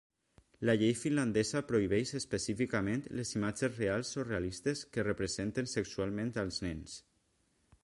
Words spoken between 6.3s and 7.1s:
els nens.